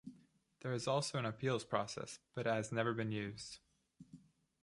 There 0.61 0.73
is 0.73 0.87
also 0.87 1.19
an 1.19 1.25
appeals 1.27 1.63
process, 1.63 2.17
but 2.33 2.47
it 2.47 2.49
has 2.49 2.71
never 2.71 2.91
been 2.91 3.11
used. 3.11 3.59